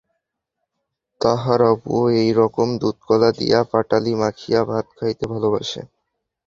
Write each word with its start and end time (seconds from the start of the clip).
তাহার 1.21 1.61
অপুও 1.71 2.03
ওই-রকম 2.15 2.67
দুধ 2.81 2.97
কলা 3.07 3.29
দিয়া 3.39 3.59
পাটালি 3.71 4.13
মাখিয়া 4.21 4.61
ভাত 4.63 4.85
খাইতে 4.97 5.25
ভালোবাসে! 5.33 5.81